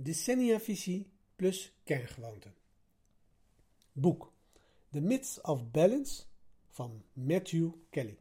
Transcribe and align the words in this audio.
Decennia-visie 0.00 1.10
plus 1.36 1.72
kerngewoonten. 1.84 2.54
Boek 3.92 4.32
The 4.90 5.00
Myths 5.00 5.40
of 5.40 5.70
Balance 5.70 6.22
van 6.68 7.02
Matthew 7.12 7.70
Kelly. 7.90 8.18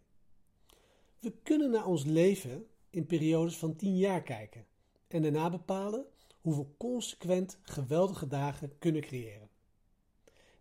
We 1.19 1.33
kunnen 1.43 1.71
naar 1.71 1.85
ons 1.85 2.03
leven 2.03 2.67
in 2.89 3.05
periodes 3.05 3.57
van 3.57 3.75
10 3.75 3.97
jaar 3.97 4.23
kijken 4.23 4.65
en 5.07 5.21
daarna 5.21 5.49
bepalen 5.49 6.05
hoe 6.41 6.55
we 6.55 6.65
consequent 6.77 7.59
geweldige 7.63 8.27
dagen 8.27 8.77
kunnen 8.79 9.01
creëren. 9.01 9.49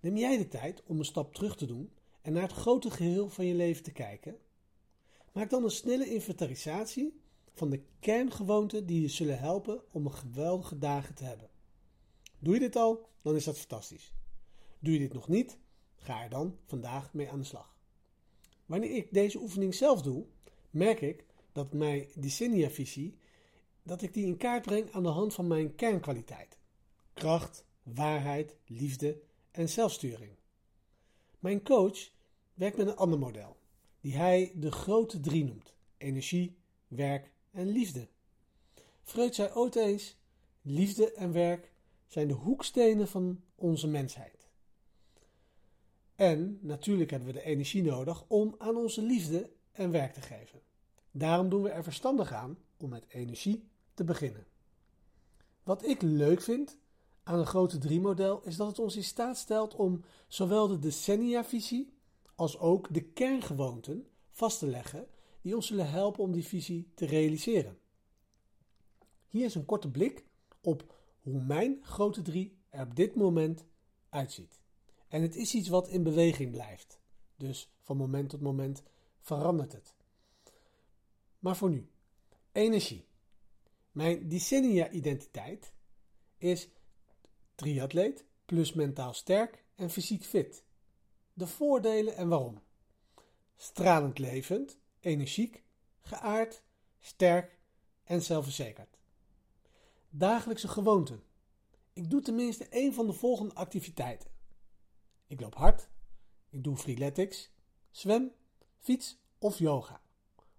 Neem 0.01 0.17
jij 0.17 0.39
de 0.39 0.49
tijd 0.49 0.83
om 0.87 0.99
een 0.99 1.05
stap 1.05 1.35
terug 1.35 1.57
te 1.57 1.67
doen 1.67 1.93
en 2.23 2.33
naar 2.33 2.43
het 2.43 2.53
grote 2.53 2.91
geheel 2.91 3.29
van 3.29 3.47
je 3.47 3.55
leven 3.55 3.83
te 3.83 3.93
kijken? 3.93 4.39
Maak 5.33 5.51
dan 5.51 5.65
een 5.65 5.71
snelle 5.71 6.11
inventarisatie 6.15 7.21
van 7.57 7.71
de 7.71 7.83
kerngewoonten 8.01 8.87
die 8.87 9.01
je 9.01 9.09
zullen 9.09 9.39
helpen 9.39 9.83
om 9.93 10.07
een 10.07 10.15
geweldige 10.15 10.79
dagen 10.79 11.15
te 11.15 11.25
hebben. 11.25 11.51
Doe 12.39 12.55
je 12.55 12.61
dit 12.61 12.77
al, 12.77 13.09
dan 13.23 13.35
is 13.35 13.45
dat 13.45 13.59
fantastisch. 13.59 14.13
Doe 14.79 14.93
je 14.93 14.99
dit 14.99 15.13
nog 15.13 15.29
niet, 15.29 15.59
ga 15.97 16.23
er 16.23 16.31
dan 16.31 16.59
vandaag 16.67 17.13
mee 17.13 17.31
aan 17.31 17.39
de 17.39 17.45
slag. 17.45 17.77
Wanneer 18.67 18.91
ik 18.91 19.13
deze 19.13 19.39
oefening 19.39 19.75
zelf 19.75 20.03
doe, 20.03 20.27
merk 20.71 21.01
ik 21.01 21.25
dat 21.53 21.73
mijn 21.73 22.09
decennia-visie, 22.15 23.19
dat 23.83 24.03
ik 24.03 24.15
die 24.15 24.27
in 24.27 24.37
kaart 24.37 24.63
breng 24.63 24.93
aan 24.93 25.03
de 25.03 25.09
hand 25.09 25.35
van 25.35 25.47
mijn 25.47 25.75
kernkwaliteit. 25.75 26.59
Kracht, 27.13 27.65
waarheid, 27.83 28.57
liefde 28.67 29.21
en 29.51 29.69
zelfsturing. 29.69 30.37
Mijn 31.39 31.63
coach 31.63 32.11
werkt 32.55 32.77
met 32.77 32.87
een 32.87 32.97
ander 32.97 33.19
model, 33.19 33.57
die 34.01 34.17
hij 34.17 34.53
de 34.55 34.73
grote 34.73 35.21
drie 35.21 35.45
noemt. 35.45 35.75
Energie, 35.97 36.57
werk 36.89 37.35
en 37.57 37.69
liefde. 37.69 38.09
Freud 39.03 39.35
zei 39.35 39.51
ooit 39.55 39.77
eens: 39.77 40.17
liefde 40.63 41.13
en 41.13 41.33
werk 41.33 41.73
zijn 42.07 42.29
de 42.29 42.35
hoekstenen 42.35 43.09
van 43.09 43.41
onze 43.55 43.89
mensheid. 43.89 44.49
En 46.15 46.59
natuurlijk 46.63 47.11
hebben 47.11 47.29
we 47.29 47.35
de 47.35 47.45
energie 47.45 47.83
nodig 47.83 48.25
om 48.29 48.55
aan 48.59 48.77
onze 48.77 49.03
liefde 49.03 49.51
en 49.73 49.91
werk 49.91 50.13
te 50.13 50.21
geven. 50.21 50.61
Daarom 51.11 51.49
doen 51.49 51.63
we 51.63 51.71
er 51.71 51.83
verstandig 51.83 52.33
aan 52.33 52.59
om 52.77 52.89
met 52.91 53.05
energie 53.09 53.69
te 53.95 54.05
beginnen. 54.05 54.47
Wat 55.63 55.85
ik 55.85 56.03
leuk 56.03 56.41
vind 56.41 56.79
aan 57.23 57.39
een 57.39 57.47
grote 57.47 57.79
drie 57.79 58.01
model 58.01 58.41
is 58.43 58.57
dat 58.57 58.67
het 58.67 58.79
ons 58.79 58.97
in 58.97 59.05
staat 59.05 59.37
stelt 59.37 59.75
om 59.75 60.05
zowel 60.29 60.69
de 60.69 60.79
decennia-visie 60.79 61.93
als 62.35 62.59
ook 62.59 62.95
de 62.95 63.03
kerngewoonten 63.03 64.07
vast 64.31 64.59
te 64.59 64.67
leggen 64.67 65.09
die 65.47 65.55
ons 65.55 65.67
zullen 65.67 65.91
helpen 65.91 66.23
om 66.23 66.33
die 66.33 66.45
visie 66.45 66.91
te 66.95 67.07
realiseren. 67.07 67.79
Hier 69.29 69.45
is 69.45 69.55
een 69.55 69.65
korte 69.65 69.91
blik 69.91 70.25
op 70.61 70.95
hoe 71.21 71.43
mijn 71.43 71.79
grote 71.83 72.23
drie 72.23 72.59
er 72.69 72.83
op 72.83 72.97
dit 72.97 73.15
moment 73.15 73.65
uitziet. 74.09 74.61
En 75.09 75.23
het 75.23 75.37
is 75.37 75.55
iets 75.55 75.69
wat 75.69 75.89
in 75.89 76.03
beweging 76.03 76.51
blijft. 76.51 77.01
Dus 77.37 77.71
van 77.81 77.97
moment 77.97 78.29
tot 78.29 78.41
moment 78.41 78.83
verandert 79.21 79.73
het. 79.73 79.95
Maar 81.39 81.57
voor 81.57 81.71
nu, 81.71 81.89
energie. 82.53 83.07
Mijn 83.93 84.29
decennia-identiteit 84.29 85.73
is 86.39 86.69
triatleet 87.55 88.25
plus 88.45 88.73
mentaal 88.73 89.15
sterk 89.15 89.65
en 89.75 89.91
fysiek 89.91 90.25
fit. 90.25 90.65
De 91.33 91.47
voordelen 91.47 92.17
en 92.17 92.29
waarom. 92.29 92.63
Stralend 93.57 94.19
levend 94.19 94.79
energiek, 95.01 95.63
geaard, 96.01 96.63
sterk 97.01 97.59
en 98.05 98.23
zelfverzekerd. 98.23 98.99
Dagelijkse 100.11 100.69
gewoonten. 100.69 101.23
Ik 101.93 102.11
doe 102.11 102.21
tenminste 102.21 102.69
één 102.69 102.95
van 102.95 103.07
de 103.07 103.13
volgende 103.13 103.55
activiteiten. 103.55 104.31
Ik 105.27 105.41
loop 105.41 105.55
hard, 105.55 105.89
ik 106.51 106.65
doe 106.65 106.77
freeletics, 106.77 107.51
zwem, 107.91 108.33
fiets 108.79 109.19
of 109.39 109.59
yoga. 109.59 110.01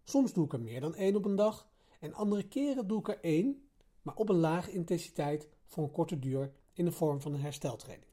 Soms 0.03 0.33
doe 0.33 0.45
ik 0.45 0.53
er 0.53 0.61
meer 0.61 0.81
dan 0.81 0.95
één 0.95 1.15
op 1.15 1.25
een 1.25 1.35
dag 1.35 1.69
en 1.99 2.13
andere 2.13 2.47
keren 2.47 2.87
doe 2.87 2.99
ik 2.99 3.07
er 3.07 3.19
één, 3.21 3.69
maar 4.01 4.15
op 4.15 4.29
een 4.29 4.39
lage 4.39 4.71
intensiteit 4.71 5.47
voor 5.65 5.83
een 5.83 5.91
korte 5.91 6.19
duur 6.19 6.51
in 6.73 6.85
de 6.85 6.91
vorm 6.91 7.21
van 7.21 7.33
een 7.33 7.41
hersteltraining. 7.41 8.11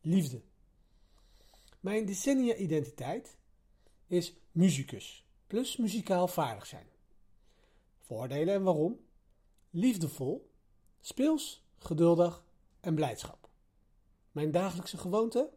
Liefde. 0.00 0.42
Mijn 1.80 2.04
decennia-identiteit 2.06 3.36
is 4.12 4.34
muzikus, 4.50 5.26
plus 5.46 5.76
muzikaal 5.76 6.28
vaardig 6.28 6.66
zijn. 6.66 6.86
Voordelen 7.98 8.54
en 8.54 8.62
waarom? 8.62 9.00
Liefdevol, 9.70 10.50
speels, 11.00 11.64
geduldig 11.78 12.44
en 12.80 12.94
blijdschap. 12.94 13.48
Mijn 14.32 14.50
dagelijkse 14.50 14.98
gewoonte? 14.98 15.50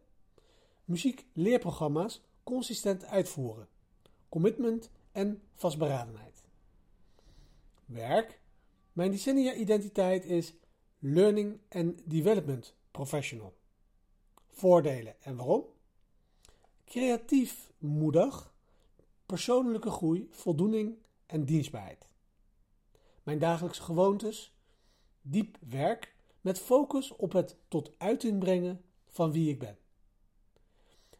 Muziek, 0.84 1.26
leerprogramma's 1.32 2.20
consistent 2.42 3.04
uitvoeren. 3.04 3.68
Commitment 4.28 4.90
en 5.12 5.42
vastberadenheid. 5.54 6.42
Werk? 7.84 8.40
Mijn 8.92 9.10
decennia-identiteit 9.10 10.24
is 10.24 10.54
Learning 10.98 11.60
and 11.68 12.10
Development 12.10 12.74
Professional. 12.90 13.56
Voordelen 14.48 15.22
en 15.22 15.36
waarom? 15.36 15.75
Creatief, 16.86 17.72
moedig, 17.78 18.54
persoonlijke 19.26 19.90
groei, 19.90 20.28
voldoening 20.30 20.98
en 21.26 21.44
dienstbaarheid. 21.44 22.08
Mijn 23.22 23.38
dagelijkse 23.38 23.82
gewoontes, 23.82 24.54
diep 25.22 25.56
werk 25.68 26.14
met 26.40 26.58
focus 26.58 27.16
op 27.16 27.32
het 27.32 27.56
tot 27.68 27.90
uiting 27.98 28.38
brengen 28.38 28.84
van 29.08 29.32
wie 29.32 29.50
ik 29.50 29.58
ben. 29.58 29.78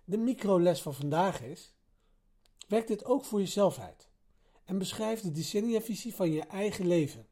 De 0.04 0.16
microles 0.16 0.82
van 0.82 0.94
vandaag 0.94 1.42
is: 1.42 1.74
werk 2.68 2.86
dit 2.86 3.04
ook 3.04 3.24
voor 3.24 3.40
jezelf 3.40 3.78
uit 3.78 4.08
en 4.64 4.78
beschrijf 4.78 5.20
de 5.20 5.32
decennia-visie 5.32 6.14
van 6.14 6.32
je 6.32 6.42
eigen 6.42 6.86
leven. 6.86 7.26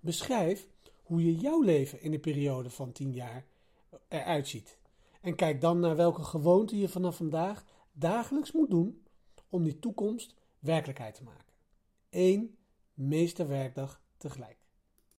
Beschrijf 0.00 0.66
hoe 1.02 1.24
je 1.24 1.36
jouw 1.36 1.62
leven 1.62 2.00
in 2.00 2.10
de 2.10 2.18
periode 2.18 2.70
van 2.70 2.92
10 2.92 3.12
jaar 3.12 3.46
eruit 4.08 4.48
ziet. 4.48 4.78
En 5.28 5.34
kijk 5.34 5.60
dan 5.60 5.80
naar 5.80 5.96
welke 5.96 6.22
gewoonten 6.22 6.78
je 6.78 6.88
vanaf 6.88 7.16
vandaag 7.16 7.64
dagelijks 7.92 8.52
moet 8.52 8.70
doen 8.70 9.02
om 9.48 9.62
die 9.62 9.78
toekomst 9.78 10.34
werkelijkheid 10.58 11.14
te 11.14 11.22
maken. 11.22 11.54
Eén 12.10 12.58
meesterwerkdag 12.94 14.00
tegelijk. 14.16 14.67